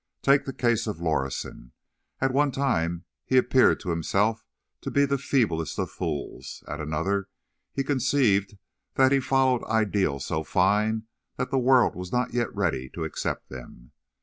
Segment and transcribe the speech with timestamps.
[0.23, 1.73] Take the case of Lorison.
[2.21, 4.43] At one time he appeared to himself
[4.81, 7.27] to be the feeblest of fools; at another
[7.71, 8.57] he conceived
[8.95, 11.03] that he followed ideals so fine
[11.35, 13.91] that the world was not yet ready to accept them.